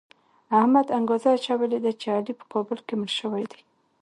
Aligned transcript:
احمد 0.59 0.87
انګروزه 0.97 1.29
اچولې 1.35 1.79
ده 1.85 1.91
چې 2.01 2.07
علي 2.15 2.33
په 2.39 2.45
کابل 2.53 2.79
کې 2.87 2.93
مړ 2.99 3.09
شوی 3.19 3.43
دی. 3.51 3.61